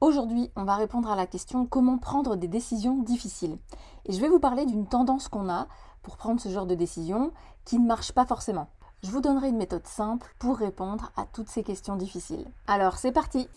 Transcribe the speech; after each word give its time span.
Aujourd'hui, 0.00 0.48
on 0.54 0.62
va 0.62 0.76
répondre 0.76 1.10
à 1.10 1.16
la 1.16 1.26
question 1.26 1.66
comment 1.66 1.98
prendre 1.98 2.36
des 2.36 2.46
décisions 2.46 3.02
difficiles? 3.02 3.58
Et 4.06 4.12
je 4.12 4.20
vais 4.20 4.28
vous 4.28 4.38
parler 4.38 4.64
d'une 4.64 4.86
tendance 4.86 5.26
qu'on 5.26 5.48
a 5.48 5.66
pour 6.04 6.16
prendre 6.16 6.40
ce 6.40 6.50
genre 6.50 6.66
de 6.66 6.76
décision 6.76 7.32
qui 7.64 7.80
ne 7.80 7.86
marche 7.86 8.12
pas 8.12 8.24
forcément. 8.24 8.68
Je 9.02 9.10
vous 9.10 9.20
donnerai 9.20 9.48
une 9.48 9.56
méthode 9.56 9.88
simple 9.88 10.32
pour 10.38 10.56
répondre 10.56 11.10
à 11.16 11.24
toutes 11.26 11.48
ces 11.48 11.64
questions 11.64 11.96
difficiles. 11.96 12.46
Alors 12.68 12.96
c'est 12.96 13.10
parti 13.10 13.48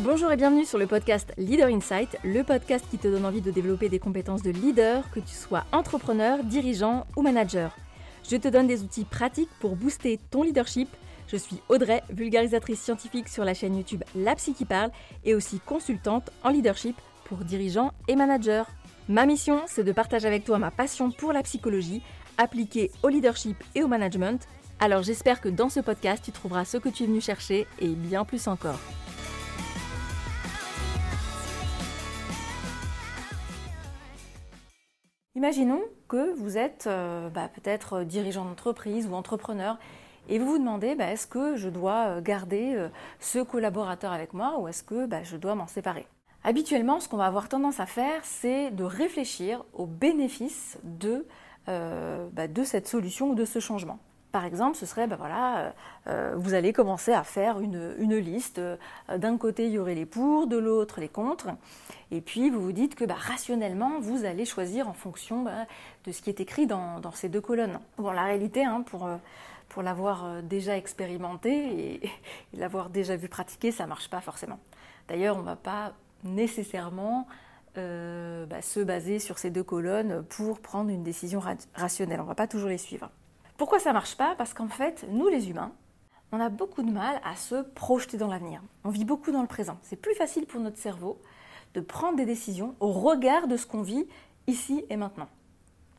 Bonjour 0.00 0.30
et 0.30 0.36
bienvenue 0.36 0.66
sur 0.66 0.76
le 0.76 0.86
podcast 0.86 1.32
Leader 1.38 1.68
Insight, 1.68 2.18
le 2.24 2.42
podcast 2.42 2.84
qui 2.90 2.98
te 2.98 3.08
donne 3.08 3.24
envie 3.24 3.40
de 3.40 3.50
développer 3.50 3.88
des 3.88 3.98
compétences 3.98 4.42
de 4.42 4.50
leader, 4.50 5.10
que 5.12 5.20
tu 5.20 5.34
sois 5.34 5.64
entrepreneur, 5.72 6.44
dirigeant 6.44 7.06
ou 7.16 7.22
manager. 7.22 7.74
Je 8.22 8.36
te 8.36 8.48
donne 8.48 8.66
des 8.66 8.82
outils 8.82 9.06
pratiques 9.06 9.48
pour 9.60 9.76
booster 9.76 10.20
ton 10.30 10.42
leadership 10.42 10.90
je 11.28 11.36
suis 11.36 11.60
Audrey, 11.68 12.02
vulgarisatrice 12.10 12.80
scientifique 12.80 13.28
sur 13.28 13.44
la 13.44 13.54
chaîne 13.54 13.76
YouTube 13.76 14.04
La 14.14 14.34
Psy 14.36 14.54
qui 14.54 14.64
parle 14.64 14.90
et 15.24 15.34
aussi 15.34 15.60
consultante 15.60 16.30
en 16.44 16.50
leadership 16.50 16.96
pour 17.24 17.38
dirigeants 17.38 17.92
et 18.08 18.16
managers. 18.16 18.64
Ma 19.08 19.26
mission, 19.26 19.60
c'est 19.66 19.84
de 19.84 19.92
partager 19.92 20.26
avec 20.26 20.44
toi 20.44 20.58
ma 20.58 20.70
passion 20.70 21.10
pour 21.10 21.32
la 21.32 21.42
psychologie 21.42 22.02
appliquée 22.38 22.90
au 23.02 23.08
leadership 23.08 23.56
et 23.74 23.82
au 23.82 23.88
management. 23.88 24.46
Alors 24.78 25.02
j'espère 25.02 25.40
que 25.40 25.48
dans 25.48 25.68
ce 25.68 25.80
podcast, 25.80 26.24
tu 26.24 26.32
trouveras 26.32 26.64
ce 26.64 26.76
que 26.76 26.88
tu 26.88 27.04
es 27.04 27.06
venu 27.06 27.20
chercher 27.20 27.66
et 27.80 27.88
bien 27.88 28.24
plus 28.24 28.46
encore. 28.46 28.78
Imaginons 35.34 35.82
que 36.08 36.34
vous 36.34 36.56
êtes 36.56 36.86
euh, 36.86 37.28
bah, 37.28 37.50
peut-être 37.54 38.04
dirigeant 38.04 38.44
d'entreprise 38.44 39.06
ou 39.06 39.14
entrepreneur 39.14 39.78
et 40.28 40.38
vous 40.38 40.46
vous 40.46 40.58
demandez, 40.58 40.94
bah, 40.94 41.12
est-ce 41.12 41.26
que 41.26 41.56
je 41.56 41.68
dois 41.68 42.08
euh, 42.08 42.20
garder 42.20 42.74
euh, 42.74 42.88
ce 43.20 43.38
collaborateur 43.38 44.12
avec 44.12 44.32
moi 44.32 44.58
ou 44.58 44.68
est-ce 44.68 44.82
que 44.82 45.06
bah, 45.06 45.22
je 45.22 45.36
dois 45.36 45.54
m'en 45.54 45.66
séparer? 45.66 46.06
Habituellement, 46.44 47.00
ce 47.00 47.08
qu'on 47.08 47.16
va 47.16 47.26
avoir 47.26 47.48
tendance 47.48 47.80
à 47.80 47.86
faire, 47.86 48.24
c'est 48.24 48.70
de 48.70 48.84
réfléchir 48.84 49.64
aux 49.72 49.86
bénéfices 49.86 50.78
de, 50.82 51.26
euh, 51.68 52.26
bah, 52.32 52.44
cette 52.64 52.88
solution 52.88 53.30
ou 53.30 53.34
de 53.34 53.44
ce 53.44 53.60
changement. 53.60 53.98
Par 54.32 54.44
exemple, 54.44 54.76
ce 54.76 54.84
serait, 54.84 55.06
voilà, 55.06 55.72
vous 56.34 56.52
allez 56.52 56.74
commencer 56.74 57.10
à 57.10 57.24
faire 57.24 57.58
une, 57.58 58.16
liste. 58.16 58.60
D'un 59.08 59.38
côté, 59.38 59.64
il 59.64 59.72
y 59.72 59.78
aurait 59.78 59.94
les 59.94 60.04
pour, 60.04 60.46
de 60.46 60.58
l'autre, 60.58 61.00
les 61.00 61.08
contre. 61.08 61.46
Et 62.10 62.20
puis, 62.20 62.50
vous 62.50 62.60
vous 62.60 62.72
dites 62.72 62.96
que 62.96 63.10
rationnellement, 63.10 63.98
vous 63.98 64.26
allez 64.26 64.44
choisir 64.44 64.90
en 64.90 64.92
fonction 64.92 65.46
de 66.04 66.12
ce 66.12 66.20
qui 66.20 66.28
est 66.28 66.40
écrit 66.40 66.66
dans, 66.66 67.00
dans, 67.00 67.12
ces 67.12 67.30
deux 67.30 67.40
colonnes. 67.40 67.78
Bon, 67.96 68.10
la 68.10 68.24
réalité, 68.24 68.62
hein, 68.62 68.82
pour 68.84 69.08
pour 69.68 69.82
l'avoir 69.82 70.24
euh, 70.24 70.42
déjà 70.42 70.76
expérimenté 70.76 72.02
et, 72.02 72.10
l'avoir 72.58 72.90
déjà 72.90 73.16
vu 73.16 73.28
pratiquer, 73.28 73.72
ça 73.72 73.84
ne 73.84 73.88
marche 73.88 74.08
pas 74.08 74.20
forcément. 74.20 74.58
D'ailleurs, 75.08 75.36
on 75.36 75.40
ne 75.40 75.46
va 75.46 75.56
pas 75.56 75.92
nécessairement 76.24 77.26
euh, 77.76 78.46
bah, 78.46 78.62
se 78.62 78.80
baser 78.80 79.18
sur 79.18 79.38
ces 79.38 79.50
deux 79.50 79.62
colonnes 79.62 80.24
pour 80.24 80.60
prendre 80.60 80.90
une 80.90 81.02
décision 81.02 81.40
rationnelle. 81.74 82.20
On 82.20 82.24
ne 82.24 82.28
va 82.28 82.34
pas 82.34 82.48
toujours 82.48 82.68
les 82.68 82.78
suivre. 82.78 83.10
Pourquoi 83.56 83.78
ça 83.78 83.90
ne 83.90 83.94
marche 83.94 84.16
pas? 84.16 84.34
Parce 84.36 84.54
qu'en 84.54 84.68
fait, 84.68 85.06
nous 85.08 85.28
les 85.28 85.50
humains, 85.50 85.72
on 86.32 86.40
a 86.40 86.48
beaucoup 86.48 86.82
de 86.82 86.90
mal 86.90 87.20
à 87.24 87.36
se 87.36 87.62
projeter 87.62 88.16
dans 88.16 88.28
l'avenir. 88.28 88.62
On 88.84 88.90
vit 88.90 89.04
beaucoup 89.04 89.30
dans 89.30 89.42
le 89.42 89.46
présent. 89.46 89.78
C'est 89.82 89.96
plus 89.96 90.14
facile 90.14 90.46
pour 90.46 90.60
notre 90.60 90.78
cerveau 90.78 91.20
de 91.74 91.80
prendre 91.80 92.16
des 92.16 92.24
décisions 92.24 92.74
au 92.80 92.90
regard 92.92 93.46
de 93.48 93.56
ce 93.56 93.66
qu'on 93.66 93.82
vit 93.82 94.06
ici 94.46 94.84
et 94.90 94.96
maintenant 94.96 95.28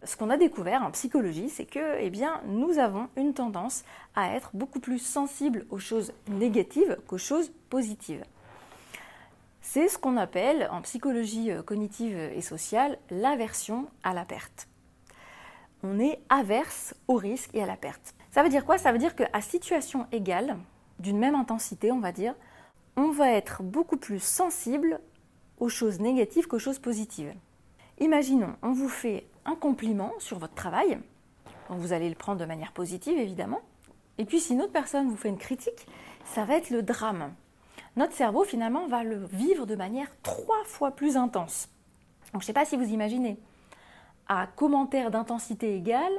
ce 0.04 0.16
qu'on 0.16 0.30
a 0.30 0.38
découvert 0.38 0.84
en 0.84 0.92
psychologie, 0.92 1.50
c'est 1.50 1.66
que 1.66 2.00
eh 2.00 2.12
nous 2.48 2.78
avons 2.78 3.10
une 3.16 3.34
tendance 3.34 3.84
à 4.16 4.34
être 4.36 4.52
beaucoup 4.54 4.80
plus 4.80 5.00
sensibles 5.00 5.66
aux 5.70 5.80
choses 5.80 6.14
négatives 6.28 6.98
qu'aux 7.08 7.18
choses 7.18 7.52
positives. 7.70 8.24
C'est 9.62 9.90
ce 9.90 9.98
qu'on 9.98 10.16
appelle 10.16 10.70
en 10.72 10.82
psychologie 10.82 11.52
euh, 11.52 11.62
cognitive 11.62 12.18
et 12.18 12.42
sociale 12.42 12.98
l'aversion 13.10 13.88
à 14.04 14.14
la 14.14 14.24
perte. 14.24 14.68
On 15.84 16.00
est 16.00 16.20
averse 16.30 16.96
au 17.08 17.16
risque 17.16 17.50
et 17.54 17.62
à 17.62 17.66
la 17.66 17.76
perte. 17.76 18.16
Ça 18.32 18.44
veut 18.44 18.50
dire 18.50 18.66
quoi? 18.66 18.78
Ça 18.78 18.92
veut 18.92 18.98
dire 18.98 19.16
qu'à 19.16 19.42
situation 19.42 20.08
égale, 20.12 20.58
d'une 21.00 21.20
même 21.20 21.36
intensité, 21.36 21.92
on 21.92 22.00
va 22.00 22.12
dire, 22.12 22.34
on 22.96 23.12
va 23.12 23.32
être 23.32 23.62
beaucoup 23.62 23.98
plus 23.98 24.22
sensible 24.24 25.00
aux 25.60 25.70
choses 25.70 26.00
négatives 26.00 26.48
qu'aux 26.48 26.60
choses 26.60 26.80
positives. 26.80 27.34
Imaginons, 28.00 28.56
on 28.62 28.74
vous 28.74 28.90
fait 28.90 29.26
un 29.46 29.56
compliment 29.56 30.12
sur 30.20 30.38
votre 30.38 30.54
travail, 30.54 31.00
vous 31.70 31.94
allez 31.94 32.10
le 32.10 32.16
prendre 32.16 32.40
de 32.40 32.46
manière 32.46 32.72
positive 32.72 33.18
évidemment, 33.18 33.62
et 34.20 34.26
puis 34.26 34.40
si 34.40 34.54
une 34.54 34.62
autre 34.62 34.72
personne 34.72 35.10
vous 35.10 35.18
fait 35.18 35.30
une 35.30 35.40
critique, 35.40 35.88
ça 36.24 36.46
va 36.46 36.58
être 36.58 36.70
le 36.70 36.84
drame. 36.84 37.34
Notre 37.96 38.14
cerveau 38.14 38.44
finalement 38.44 38.88
va 38.88 39.04
le 39.04 39.26
vivre 39.32 39.66
de 39.66 39.76
manière 39.76 40.10
trois 40.22 40.64
fois 40.66 40.92
plus 40.92 41.18
intense. 41.18 41.70
Donc 42.34 42.42
je 42.42 42.46
ne 42.46 42.48
sais 42.48 42.54
pas 42.54 42.66
si 42.66 42.78
vous 42.78 42.90
imaginez, 42.90 43.40
à 44.28 44.46
commentaire 44.46 45.10
d'intensité 45.10 45.76
égale, 45.76 46.14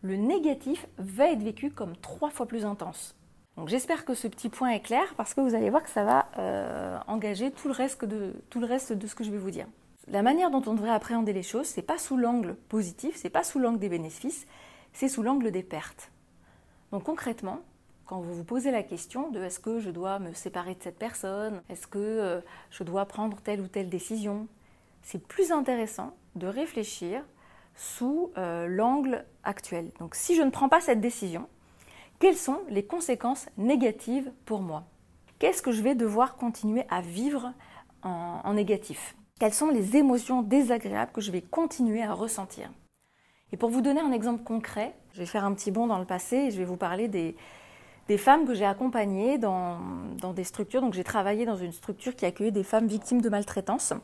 le 0.00 0.16
négatif 0.16 0.86
va 0.96 1.30
être 1.30 1.42
vécu 1.42 1.70
comme 1.70 1.94
trois 1.96 2.30
fois 2.30 2.46
plus 2.46 2.64
intense. 2.64 3.14
Donc 3.58 3.68
j'espère 3.68 4.06
que 4.06 4.14
ce 4.14 4.28
petit 4.28 4.48
point 4.48 4.70
est 4.70 4.80
clair 4.80 5.12
parce 5.18 5.34
que 5.34 5.42
vous 5.42 5.54
allez 5.54 5.68
voir 5.68 5.82
que 5.82 5.90
ça 5.90 6.04
va 6.04 6.26
euh, 6.38 6.98
engager 7.06 7.50
tout 7.50 7.68
le, 7.68 7.74
reste 7.74 8.04
de, 8.06 8.32
tout 8.48 8.60
le 8.60 8.66
reste 8.66 8.94
de 8.94 9.06
ce 9.06 9.14
que 9.14 9.24
je 9.24 9.30
vais 9.30 9.38
vous 9.38 9.50
dire 9.50 9.66
la 10.10 10.22
manière 10.22 10.50
dont 10.50 10.62
on 10.66 10.74
devrait 10.74 10.90
appréhender 10.90 11.32
les 11.32 11.42
choses, 11.42 11.66
c'est 11.66 11.82
pas 11.82 11.98
sous 11.98 12.16
l'angle 12.16 12.54
positif, 12.68 13.14
c'est 13.16 13.30
pas 13.30 13.44
sous 13.44 13.58
l'angle 13.58 13.78
des 13.78 13.88
bénéfices, 13.88 14.46
c'est 14.92 15.08
sous 15.08 15.22
l'angle 15.22 15.50
des 15.50 15.62
pertes. 15.62 16.10
Donc 16.92 17.04
concrètement, 17.04 17.60
quand 18.06 18.20
vous 18.20 18.34
vous 18.34 18.44
posez 18.44 18.70
la 18.70 18.82
question 18.82 19.30
de 19.30 19.42
est-ce 19.42 19.60
que 19.60 19.80
je 19.80 19.90
dois 19.90 20.18
me 20.18 20.32
séparer 20.32 20.74
de 20.74 20.82
cette 20.82 20.98
personne, 20.98 21.62
est-ce 21.68 21.86
que 21.86 21.98
euh, 21.98 22.40
je 22.70 22.82
dois 22.84 23.04
prendre 23.04 23.38
telle 23.42 23.60
ou 23.60 23.68
telle 23.68 23.90
décision, 23.90 24.48
c'est 25.02 25.22
plus 25.22 25.52
intéressant 25.52 26.14
de 26.34 26.46
réfléchir 26.46 27.22
sous 27.74 28.32
euh, 28.38 28.66
l'angle 28.66 29.24
actuel. 29.44 29.90
Donc 29.98 30.14
si 30.14 30.34
je 30.34 30.42
ne 30.42 30.50
prends 30.50 30.70
pas 30.70 30.80
cette 30.80 31.00
décision, 31.00 31.48
quelles 32.18 32.36
sont 32.36 32.60
les 32.70 32.84
conséquences 32.84 33.46
négatives 33.58 34.32
pour 34.46 34.62
moi? 34.62 34.84
Qu'est-ce 35.38 35.62
que 35.62 35.70
je 35.70 35.82
vais 35.82 35.94
devoir 35.94 36.36
continuer 36.36 36.84
à 36.90 37.00
vivre 37.00 37.52
en 38.02 38.54
négatif? 38.54 39.14
Quelles 39.38 39.54
sont 39.54 39.68
les 39.68 39.96
émotions 39.96 40.42
désagréables 40.42 41.12
que 41.12 41.20
je 41.20 41.30
vais 41.30 41.42
continuer 41.42 42.02
à 42.02 42.12
ressentir. 42.12 42.70
Et 43.52 43.56
pour 43.56 43.70
vous 43.70 43.80
donner 43.80 44.00
un 44.00 44.12
exemple 44.12 44.42
concret, 44.44 44.94
je 45.12 45.20
vais 45.20 45.26
faire 45.26 45.44
un 45.44 45.54
petit 45.54 45.70
bond 45.70 45.86
dans 45.86 45.98
le 45.98 46.04
passé 46.04 46.36
et 46.36 46.50
je 46.50 46.58
vais 46.58 46.64
vous 46.64 46.76
parler 46.76 47.08
des, 47.08 47.36
femmes 48.18 48.46
que 48.46 48.54
j'ai 48.54 48.64
accompagnées 48.64 49.38
dans, 49.38 49.78
des 50.34 50.44
structures. 50.44 50.80
Donc 50.80 50.94
j'ai 50.94 51.04
travaillé 51.04 51.46
dans 51.46 51.56
une 51.56 51.72
structure 51.72 52.14
qui 52.14 52.26
accueillait 52.26 52.50
des 52.50 52.64
femmes 52.64 52.86
victimes 52.86 53.20
de 53.20 53.28
maltraitance. 53.28 53.94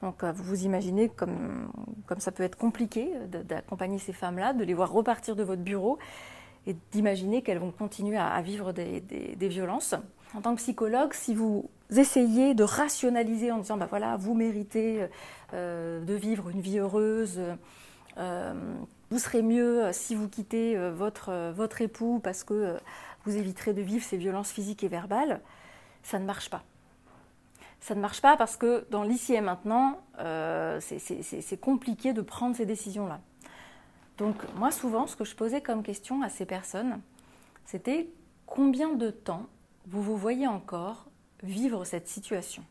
Donc 0.00 0.22
euh, 0.22 0.32
vous 0.32 0.44
vous 0.44 0.64
imaginez 0.64 1.10
comme, 1.10 1.70
comme 2.06 2.20
ça 2.20 2.32
peut 2.32 2.42
être 2.42 2.56
compliqué 2.56 3.12
d'accompagner 3.28 3.98
ces 3.98 4.14
femmes-là, 4.14 4.54
de 4.54 4.64
les 4.64 4.72
voir 4.72 4.90
repartir 4.90 5.36
de 5.36 5.42
votre 5.42 5.60
bureau 5.60 5.98
et 6.66 6.76
d'imaginer 6.92 7.42
qu'elles 7.42 7.58
vont 7.58 7.70
continuer 7.70 8.16
à, 8.16 8.40
vivre 8.42 8.72
des, 8.72 9.48
violences. 9.48 9.94
En 10.34 10.40
tant 10.40 10.54
que 10.54 10.60
psychologue, 10.60 11.12
si 11.12 11.34
vous 11.34 11.68
essayez 11.90 12.54
de 12.54 12.62
rationaliser 12.62 13.50
en 13.50 13.58
disant, 13.58 13.76
bah 13.76 13.86
voilà, 13.88 14.16
vous 14.16 14.34
méritez 14.34 15.06
euh, 15.52 16.00
de 16.04 16.14
vivre 16.14 16.50
une 16.50 16.60
vie 16.60 16.78
heureuse, 16.78 17.40
euh, 18.18 18.54
vous 19.10 19.18
serez 19.18 19.42
mieux 19.42 19.90
si 19.92 20.14
vous 20.14 20.28
quittez 20.28 20.76
euh, 20.76 20.92
votre, 20.92 21.52
votre 21.52 21.80
époux 21.80 22.20
parce 22.22 22.44
que 22.44 22.76
vous 23.24 23.36
éviterez 23.36 23.72
de 23.72 23.82
vivre 23.82 24.04
ces 24.04 24.16
violences 24.16 24.52
physiques 24.52 24.84
et 24.84 24.88
verbales, 24.88 25.40
ça 26.02 26.18
ne 26.18 26.24
marche 26.24 26.50
pas. 26.50 26.62
Ça 27.80 27.94
ne 27.94 28.00
marche 28.00 28.20
pas 28.20 28.36
parce 28.36 28.56
que 28.56 28.86
dans 28.90 29.02
l'ici 29.02 29.34
et 29.34 29.40
maintenant, 29.40 30.00
c'est 30.80 31.60
compliqué 31.60 32.12
de 32.12 32.20
prendre 32.20 32.54
ces 32.54 32.66
décisions-là. 32.66 33.20
Donc 34.20 34.36
moi 34.54 34.70
souvent, 34.70 35.06
ce 35.06 35.16
que 35.16 35.24
je 35.24 35.34
posais 35.34 35.62
comme 35.62 35.82
question 35.82 36.22
à 36.22 36.28
ces 36.28 36.44
personnes, 36.44 37.00
c'était 37.64 38.06
combien 38.44 38.92
de 38.92 39.10
temps 39.10 39.46
vous 39.86 40.02
vous 40.02 40.16
voyez 40.16 40.46
encore 40.46 41.06
vivre 41.42 41.86
cette 41.86 42.06
situation? 42.06 42.62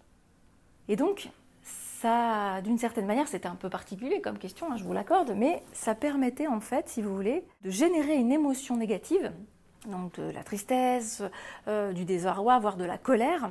Et 0.90 0.96
donc, 0.96 1.30
ça, 1.64 2.62
d'une 2.62 2.78
certaine 2.78 3.08
manière, 3.08 3.28
c'était 3.28 3.48
un 3.48 3.56
peu 3.56 3.68
particulier 3.68 4.22
comme 4.22 4.38
question, 4.38 4.72
hein, 4.72 4.78
je 4.78 4.84
vous 4.84 4.94
l'accorde, 4.94 5.34
mais 5.36 5.64
ça 5.74 5.96
permettait 5.96 6.46
en 6.46 6.60
fait, 6.60 6.88
si 6.88 7.02
vous 7.02 7.16
voulez, 7.16 7.44
de 7.64 7.72
générer 7.72 8.14
une 8.14 8.32
émotion 8.32 8.78
négative, 8.78 9.32
donc 9.88 10.20
de 10.20 10.30
la 10.30 10.44
tristesse, 10.44 11.24
euh, 11.68 11.94
du 11.94 12.06
désarroi, 12.06 12.60
voire 12.60 12.78
de 12.78 12.86
la 12.86 13.00
colère, 13.00 13.50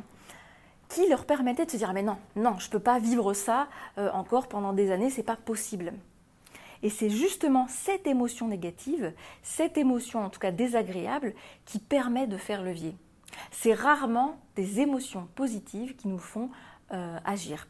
qui 0.88 1.08
leur 1.08 1.24
permettait 1.24 1.66
de 1.66 1.70
se 1.72 1.76
dire 1.76 1.92
mais 1.92 2.04
non, 2.04 2.18
non, 2.36 2.60
je 2.60 2.68
ne 2.68 2.70
peux 2.70 2.78
pas 2.78 3.00
vivre 3.00 3.34
ça 3.34 3.66
euh, 3.98 4.08
encore 4.12 4.46
pendant 4.46 4.72
des 4.72 4.92
années, 4.92 5.10
c'est 5.10 5.24
pas 5.24 5.36
possible. 5.36 5.92
Et 6.82 6.90
c'est 6.90 7.10
justement 7.10 7.66
cette 7.68 8.06
émotion 8.06 8.48
négative, 8.48 9.12
cette 9.42 9.78
émotion 9.78 10.24
en 10.24 10.30
tout 10.30 10.40
cas 10.40 10.52
désagréable, 10.52 11.34
qui 11.64 11.78
permet 11.78 12.26
de 12.26 12.36
faire 12.36 12.62
levier. 12.62 12.94
C'est 13.50 13.74
rarement 13.74 14.38
des 14.56 14.80
émotions 14.80 15.28
positives 15.34 15.96
qui 15.96 16.08
nous 16.08 16.18
font 16.18 16.50
euh, 16.92 17.18
agir. 17.24 17.68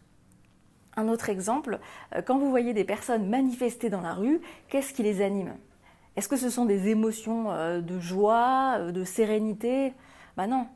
Un 0.97 1.09
autre 1.09 1.29
exemple, 1.29 1.79
euh, 2.15 2.23
quand 2.23 2.39
vous 2.39 2.51
voyez 2.51 2.75
des 2.75 2.85
personnes 2.85 3.29
manifester 3.29 3.91
dans 3.91 4.01
la 4.01 4.15
rue, 4.15 4.41
qu'est-ce 4.69 4.93
qui 4.93 5.03
les 5.03 5.23
anime? 5.23 5.55
Est-ce 6.17 6.29
que 6.29 6.37
ce 6.37 6.51
sont 6.51 6.65
des 6.65 6.89
émotions 6.89 7.53
euh, 7.53 7.81
de 7.81 7.99
joie, 8.01 8.91
de 8.91 9.05
sérénité? 9.05 9.93
Ben 10.37 10.49
non. 10.49 10.67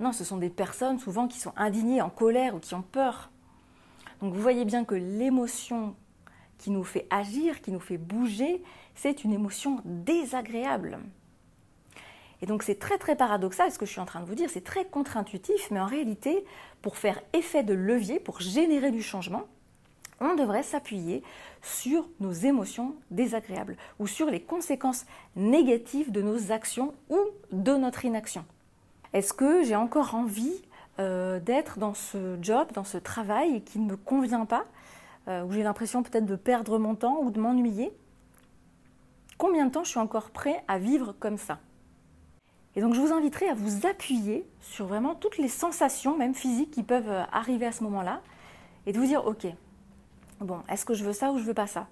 Non, 0.00 0.12
ce 0.12 0.24
sont 0.24 0.36
des 0.36 0.50
personnes 0.50 0.98
souvent 0.98 1.26
qui 1.28 1.38
sont 1.38 1.52
indignées, 1.56 2.02
en 2.02 2.10
colère 2.10 2.54
ou 2.54 2.58
qui 2.58 2.74
ont 2.74 2.82
peur. 2.82 3.30
Donc 4.20 4.34
vous 4.34 4.40
voyez 4.40 4.64
bien 4.64 4.84
que 4.84 4.94
l'émotion 4.94 5.94
qui 6.58 6.70
nous 6.70 6.84
fait 6.84 7.06
agir, 7.10 7.60
qui 7.60 7.70
nous 7.70 7.80
fait 7.80 7.98
bouger, 7.98 8.62
c'est 8.94 9.24
une 9.24 9.32
émotion 9.32 9.80
désagréable. 9.84 10.98
Et 12.42 12.46
donc 12.46 12.62
c'est 12.62 12.78
très 12.78 12.98
très 12.98 13.16
paradoxal 13.16 13.70
ce 13.72 13.78
que 13.78 13.86
je 13.86 13.92
suis 13.92 14.00
en 14.00 14.06
train 14.06 14.20
de 14.20 14.26
vous 14.26 14.34
dire, 14.34 14.50
c'est 14.50 14.64
très 14.64 14.84
contre-intuitif, 14.84 15.70
mais 15.70 15.80
en 15.80 15.86
réalité, 15.86 16.44
pour 16.82 16.96
faire 16.96 17.20
effet 17.32 17.62
de 17.62 17.74
levier, 17.74 18.20
pour 18.20 18.40
générer 18.40 18.90
du 18.90 19.02
changement, 19.02 19.44
on 20.20 20.34
devrait 20.34 20.62
s'appuyer 20.62 21.22
sur 21.62 22.08
nos 22.20 22.32
émotions 22.32 22.94
désagréables 23.10 23.76
ou 23.98 24.06
sur 24.06 24.30
les 24.30 24.40
conséquences 24.40 25.04
négatives 25.34 26.10
de 26.10 26.22
nos 26.22 26.52
actions 26.52 26.94
ou 27.10 27.18
de 27.52 27.72
notre 27.72 28.04
inaction. 28.04 28.44
Est-ce 29.12 29.32
que 29.32 29.62
j'ai 29.62 29.76
encore 29.76 30.14
envie 30.14 30.62
euh, 30.98 31.38
d'être 31.40 31.78
dans 31.78 31.94
ce 31.94 32.38
job, 32.40 32.68
dans 32.72 32.84
ce 32.84 32.98
travail 32.98 33.62
qui 33.62 33.78
ne 33.78 33.90
me 33.90 33.96
convient 33.96 34.46
pas, 34.46 34.64
euh, 35.28 35.44
où 35.44 35.52
j'ai 35.52 35.62
l'impression 35.62 36.02
peut-être 36.02 36.26
de 36.26 36.36
perdre 36.36 36.78
mon 36.78 36.94
temps 36.94 37.18
ou 37.20 37.30
de 37.30 37.40
m'ennuyer 37.40 37.92
Combien 39.38 39.66
de 39.66 39.70
temps 39.70 39.84
je 39.84 39.90
suis 39.90 40.00
encore 40.00 40.30
prêt 40.30 40.64
à 40.66 40.78
vivre 40.78 41.14
comme 41.18 41.36
ça? 41.36 41.58
Et 42.74 42.80
donc 42.80 42.94
je 42.94 43.00
vous 43.00 43.12
inviterai 43.12 43.48
à 43.48 43.54
vous 43.54 43.86
appuyer 43.86 44.48
sur 44.60 44.86
vraiment 44.86 45.14
toutes 45.14 45.38
les 45.38 45.48
sensations, 45.48 46.16
même 46.16 46.34
physiques, 46.34 46.70
qui 46.70 46.82
peuvent 46.82 47.10
euh, 47.10 47.24
arriver 47.32 47.66
à 47.66 47.72
ce 47.72 47.82
moment-là, 47.84 48.22
et 48.86 48.92
de 48.92 48.98
vous 48.98 49.06
dire, 49.06 49.26
ok, 49.26 49.46
bon, 50.40 50.60
est-ce 50.68 50.84
que 50.84 50.94
je 50.94 51.04
veux 51.04 51.12
ça 51.12 51.32
ou 51.32 51.38
je 51.38 51.44
veux 51.44 51.54
pas 51.54 51.66
ça? 51.66 51.88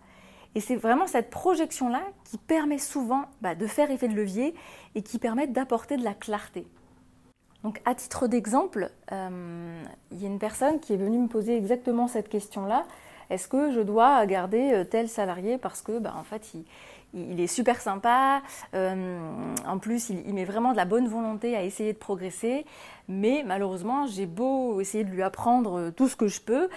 Et 0.55 0.61
c'est 0.61 0.77
vraiment 0.77 1.07
cette 1.07 1.31
projection-là 1.31 2.03
qui 2.25 2.39
permet 2.39 2.79
souvent 2.79 3.25
bah, 3.43 3.55
de 3.55 3.67
faire 3.67 3.91
effet 3.91 4.09
de 4.09 4.15
levier 4.15 4.55
et 4.95 5.03
qui 5.03 5.19
permet 5.19 5.47
d'apporter 5.47 5.97
de 5.97 6.05
la 6.05 6.15
clarté. 6.15 6.67
Donc 7.65 7.81
à 7.87 7.95
titre 7.95 8.29
d'exemple, 8.29 8.91
euh, 9.11 9.83
il 10.13 10.23
y 10.23 10.27
a 10.27 10.29
une 10.29 10.39
personne 10.39 10.81
qui 10.81 10.93
est 10.93 10.97
venue 10.97 11.19
me 11.19 11.29
poser 11.29 11.57
exactement 11.57 12.07
cette 12.07 12.29
question-là. 12.29 12.85
Est-ce 13.31 13.49
que 13.49 13.71
je 13.73 13.81
dois 13.81 14.25
garder 14.26 14.73
euh, 14.73 14.85
tel 14.85 15.09
salarié 15.09 15.59
parce 15.59 15.82
que, 15.82 15.99
bah, 15.99 16.15
en 16.17 16.25
fait, 16.25 16.53
il, 17.15 17.41
est 17.41 17.47
super 17.47 17.81
sympa. 17.81 18.43
Euh, 18.75 19.19
en 19.67 19.79
plus, 19.79 20.11
il, 20.11 20.35
met 20.35 20.44
vraiment 20.44 20.73
de 20.73 20.76
la 20.76 20.85
bonne 20.85 21.06
volonté 21.06 21.56
à 21.56 21.62
essayer 21.62 21.93
de 21.93 21.99
progresser. 21.99 22.65
Mais 23.09 23.44
malheureusement, 23.47 24.06
j'ai 24.06 24.26
beau 24.26 24.81
essayer 24.81 25.05
de 25.05 25.11
lui 25.11 25.23
apprendre 25.23 25.91
tout 25.91 26.09
ce 26.09 26.17
que 26.17 26.26
je 26.26 26.41
peux, 26.41 26.69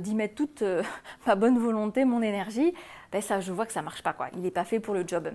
d'y 0.00 0.14
mettre 0.14 0.34
toute 0.34 0.62
ma 1.26 1.34
bonne 1.34 1.58
volonté, 1.58 2.04
mon 2.04 2.22
énergie, 2.22 2.74
ben 3.12 3.20
ça, 3.20 3.40
je 3.40 3.52
vois 3.52 3.66
que 3.66 3.72
ça 3.72 3.82
marche 3.82 4.02
pas. 4.02 4.12
Quoi. 4.12 4.28
Il 4.34 4.40
n'est 4.40 4.50
pas 4.50 4.64
fait 4.64 4.80
pour 4.80 4.94
le 4.94 5.04
job. 5.06 5.30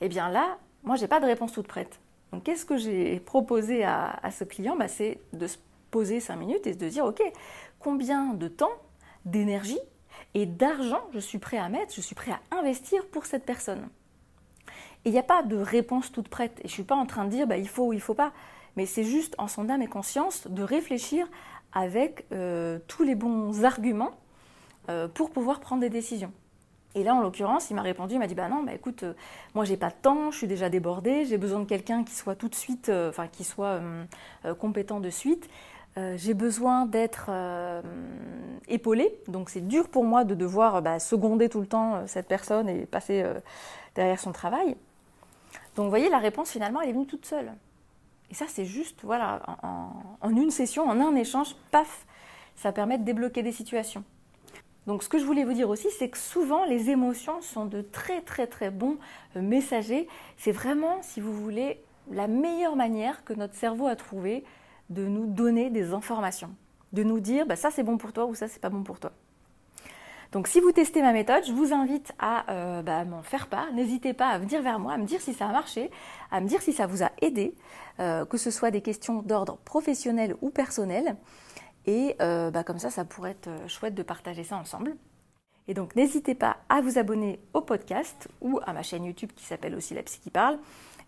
Eh 0.00 0.08
bien 0.08 0.28
là, 0.28 0.58
moi, 0.84 0.96
j'ai 0.96 1.08
pas 1.08 1.20
de 1.20 1.26
réponse 1.26 1.52
toute 1.52 1.66
prête. 1.66 1.98
Donc 2.32 2.44
qu'est-ce 2.44 2.64
que 2.64 2.76
j'ai 2.76 3.18
proposé 3.20 3.84
à, 3.84 4.18
ce 4.30 4.44
client? 4.44 4.76
Bah, 4.76 4.88
C'est 4.88 5.18
de 5.32 5.46
se 5.46 5.58
poser 5.90 6.20
cinq 6.20 6.36
minutes 6.36 6.66
et 6.66 6.74
de 6.74 6.88
dire, 6.88 7.04
OK, 7.04 7.22
combien 7.80 8.34
de 8.34 8.48
temps, 8.48 8.72
d'énergie 9.26 9.78
et 10.32 10.46
d'argent 10.46 11.02
je 11.12 11.18
suis 11.18 11.38
prêt 11.38 11.58
à 11.58 11.68
mettre, 11.68 11.94
je 11.94 12.00
suis 12.00 12.14
prêt 12.14 12.32
à 12.32 12.56
investir 12.56 13.06
pour 13.08 13.26
cette 13.26 13.44
personne 13.44 13.88
Et 15.04 15.10
il 15.10 15.12
n'y 15.12 15.18
a 15.18 15.22
pas 15.22 15.42
de 15.42 15.56
réponse 15.56 16.10
toute 16.10 16.28
prête. 16.28 16.58
Et 16.60 16.68
je 16.68 16.72
ne 16.72 16.74
suis 16.74 16.82
pas 16.84 16.96
en 16.96 17.06
train 17.06 17.24
de 17.24 17.30
dire, 17.30 17.46
bah, 17.46 17.58
il 17.58 17.68
faut 17.68 17.86
ou 17.86 17.92
il 17.92 17.96
ne 17.96 18.00
faut 18.00 18.14
pas. 18.14 18.32
Mais 18.76 18.86
c'est 18.86 19.04
juste 19.04 19.34
en 19.38 19.48
son 19.48 19.68
âme 19.68 19.82
et 19.82 19.86
conscience 19.86 20.46
de 20.48 20.62
réfléchir 20.62 21.28
avec 21.72 22.24
euh, 22.32 22.78
tous 22.88 23.02
les 23.02 23.14
bons 23.14 23.64
arguments 23.64 24.12
euh, 24.88 25.08
pour 25.08 25.30
pouvoir 25.30 25.58
prendre 25.58 25.80
des 25.80 25.90
décisions. 25.90 26.32
Et 26.94 27.02
là, 27.02 27.14
en 27.14 27.20
l'occurrence, 27.20 27.70
il 27.70 27.74
m'a 27.74 27.82
répondu, 27.82 28.14
il 28.14 28.18
m'a 28.18 28.28
dit, 28.28 28.36
bah 28.36 28.48
non, 28.48 28.62
bah 28.62 28.72
écoute, 28.72 29.02
moi, 29.02 29.10
euh, 29.10 29.14
moi 29.54 29.64
j'ai 29.64 29.76
pas 29.76 29.90
de 29.90 29.96
temps, 30.00 30.30
je 30.30 30.38
suis 30.38 30.46
déjà 30.46 30.70
débordée, 30.70 31.24
j'ai 31.24 31.38
besoin 31.38 31.58
de 31.58 31.64
quelqu'un 31.64 32.04
qui 32.04 32.14
soit 32.14 32.36
tout 32.36 32.48
de 32.48 32.54
suite, 32.54 32.88
euh, 32.88 33.10
enfin 33.10 33.26
qui 33.26 33.42
soit 33.42 33.80
compétent 34.60 35.00
de 35.00 35.10
suite. 35.10 35.48
J'ai 36.16 36.34
besoin 36.34 36.86
d'être 36.86 37.30
épaulée, 38.68 39.18
donc 39.28 39.48
c'est 39.48 39.66
dur 39.66 39.88
pour 39.88 40.04
moi 40.04 40.24
de 40.24 40.34
devoir 40.34 40.82
bah, 40.82 40.98
seconder 40.98 41.48
tout 41.48 41.60
le 41.60 41.66
temps 41.66 42.06
cette 42.06 42.28
personne 42.28 42.68
et 42.68 42.84
passer 42.86 43.24
derrière 43.94 44.20
son 44.20 44.32
travail. 44.32 44.76
Donc 45.74 45.84
vous 45.84 45.90
voyez, 45.90 46.10
la 46.10 46.18
réponse 46.18 46.50
finalement, 46.50 46.80
elle 46.80 46.90
est 46.90 46.92
venue 46.92 47.06
toute 47.06 47.24
seule. 47.24 47.52
Et 48.30 48.34
ça, 48.34 48.44
c'est 48.48 48.64
juste, 48.66 49.00
voilà, 49.04 49.40
en 49.62 50.36
une 50.36 50.50
session, 50.50 50.84
en 50.88 51.00
un 51.00 51.14
échange, 51.14 51.54
paf, 51.70 52.06
ça 52.56 52.72
permet 52.72 52.98
de 52.98 53.04
débloquer 53.04 53.42
des 53.42 53.52
situations. 53.52 54.04
Donc 54.86 55.02
ce 55.02 55.08
que 55.08 55.18
je 55.18 55.24
voulais 55.24 55.44
vous 55.44 55.52
dire 55.52 55.68
aussi, 55.68 55.88
c'est 55.98 56.08
que 56.08 56.18
souvent 56.18 56.64
les 56.64 56.90
émotions 56.90 57.42
sont 57.42 57.66
de 57.66 57.82
très 57.82 58.20
très 58.20 58.46
très 58.46 58.70
bons 58.70 58.98
euh, 59.36 59.42
messagers. 59.42 60.08
C'est 60.36 60.52
vraiment, 60.52 61.02
si 61.02 61.20
vous 61.20 61.32
voulez, 61.32 61.82
la 62.10 62.28
meilleure 62.28 62.76
manière 62.76 63.24
que 63.24 63.32
notre 63.32 63.54
cerveau 63.54 63.88
a 63.88 63.96
trouvé 63.96 64.44
de 64.90 65.06
nous 65.06 65.26
donner 65.26 65.70
des 65.70 65.92
informations, 65.92 66.50
de 66.92 67.02
nous 67.02 67.20
dire 67.20 67.46
bah, 67.46 67.56
ça 67.56 67.70
c'est 67.70 67.82
bon 67.82 67.98
pour 67.98 68.12
toi 68.12 68.26
ou 68.26 68.34
ça 68.34 68.48
c'est 68.48 68.60
pas 68.60 68.70
bon 68.70 68.82
pour 68.82 69.00
toi. 69.00 69.12
Donc 70.32 70.48
si 70.48 70.60
vous 70.60 70.72
testez 70.72 71.02
ma 71.02 71.12
méthode, 71.12 71.44
je 71.46 71.52
vous 71.52 71.72
invite 71.72 72.12
à 72.18 72.50
euh, 72.50 72.82
bah, 72.82 73.04
m'en 73.04 73.22
faire 73.22 73.46
part. 73.46 73.72
N'hésitez 73.72 74.12
pas 74.12 74.28
à 74.28 74.38
venir 74.38 74.60
vers 74.60 74.78
moi, 74.78 74.92
à 74.92 74.98
me 74.98 75.06
dire 75.06 75.20
si 75.20 75.32
ça 75.32 75.48
a 75.48 75.52
marché, 75.52 75.90
à 76.30 76.40
me 76.40 76.48
dire 76.48 76.60
si 76.62 76.72
ça 76.72 76.86
vous 76.86 77.02
a 77.02 77.10
aidé, 77.22 77.54
euh, 78.00 78.24
que 78.24 78.36
ce 78.36 78.50
soit 78.50 78.70
des 78.70 78.80
questions 78.80 79.22
d'ordre 79.22 79.58
professionnel 79.64 80.36
ou 80.42 80.50
personnel. 80.50 81.16
Et 81.86 82.16
euh, 82.20 82.50
bah, 82.50 82.64
comme 82.64 82.78
ça, 82.78 82.90
ça 82.90 83.04
pourrait 83.04 83.30
être 83.30 83.50
chouette 83.68 83.94
de 83.94 84.02
partager 84.02 84.42
ça 84.42 84.56
ensemble. 84.56 84.96
Et 85.68 85.74
donc 85.74 85.96
n'hésitez 85.96 86.34
pas 86.34 86.58
à 86.68 86.80
vous 86.80 86.98
abonner 86.98 87.40
au 87.52 87.60
podcast 87.60 88.28
ou 88.40 88.60
à 88.64 88.72
ma 88.72 88.82
chaîne 88.82 89.04
YouTube 89.04 89.30
qui 89.34 89.44
s'appelle 89.44 89.74
aussi 89.74 89.94
La 89.94 90.02
Psy 90.02 90.20
qui 90.20 90.30
parle. 90.30 90.58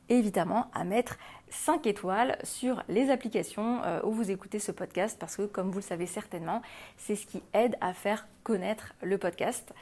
Évidemment 0.09 0.71
à 0.75 0.85
mettre 0.85 1.19
5 1.51 1.87
étoiles 1.87 2.39
sur 2.43 2.83
les 2.89 3.11
applications 3.11 3.83
euh, 3.85 4.01
où 4.05 4.13
vous 4.13 4.31
écoutez 4.31 4.59
ce 4.59 4.73
podcast 4.73 5.17
parce 5.19 5.37
que 5.37 5.43
comme 5.43 5.71
vous 5.71 5.79
le 5.79 5.83
savez 5.83 6.07
certainement, 6.07 6.63
c'est 6.97 7.17
ce 7.17 7.27
qui 7.27 7.43
aide 7.53 7.77
à 7.81 7.93
faire 7.93 8.27
connaître 8.43 8.95
le 9.03 9.19
podcast. 9.19 9.73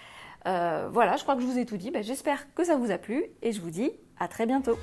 voilà, 0.45 1.17
je 1.17 1.23
crois 1.23 1.35
que 1.35 1.43
je 1.43 1.47
vous 1.47 1.59
ai 1.59 1.67
tout 1.67 1.77
dit. 1.77 1.91
Bah, 1.91 2.03
j'espère 2.03 2.53
que 2.55 2.65
ça 2.65 2.77
vous 2.77 2.91
a 2.91 2.99
plu 2.99 3.25
et 3.43 3.53
je 3.53 3.61
vous 3.61 3.71
dis 3.71 3.91
à 4.19 4.29
très 4.29 4.47
bientôt. 4.47 4.79